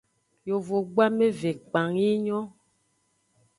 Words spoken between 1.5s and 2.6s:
kpang yi nyon.